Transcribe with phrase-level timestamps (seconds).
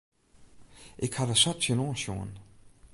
[1.05, 2.31] Ik ha der sa tsjinoan sjoen.